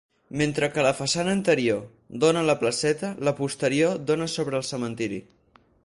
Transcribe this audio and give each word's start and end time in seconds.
Mentre 0.39 0.69
que 0.77 0.85
la 0.85 0.93
façana 1.01 1.35
anterior 1.39 1.83
dóna 2.23 2.43
a 2.45 2.49
la 2.49 2.57
placeta, 2.63 3.13
la 3.29 3.35
posterior 3.43 4.01
dóna 4.09 4.31
sobre 4.39 4.61
el 4.63 4.69
cementiri. 4.75 5.23